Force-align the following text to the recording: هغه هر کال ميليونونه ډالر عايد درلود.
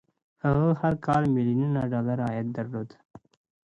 هغه 0.43 0.67
هر 0.81 0.93
کال 1.05 1.23
ميليونونه 1.35 1.81
ډالر 1.91 2.19
عايد 2.27 2.47
درلود. 2.57 2.89